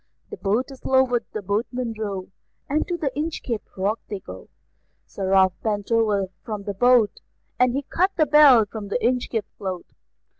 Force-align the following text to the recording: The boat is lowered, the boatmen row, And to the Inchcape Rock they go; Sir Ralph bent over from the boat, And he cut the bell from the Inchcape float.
The 0.31 0.37
boat 0.37 0.71
is 0.71 0.83
lowered, 0.83 1.25
the 1.31 1.43
boatmen 1.43 1.93
row, 1.95 2.31
And 2.67 2.87
to 2.87 2.97
the 2.97 3.11
Inchcape 3.15 3.61
Rock 3.77 3.99
they 4.09 4.19
go; 4.19 4.49
Sir 5.05 5.29
Ralph 5.29 5.53
bent 5.61 5.91
over 5.91 6.29
from 6.43 6.63
the 6.63 6.73
boat, 6.73 7.19
And 7.59 7.73
he 7.75 7.83
cut 7.83 8.09
the 8.17 8.25
bell 8.25 8.65
from 8.65 8.87
the 8.87 8.97
Inchcape 9.05 9.45
float. 9.59 9.85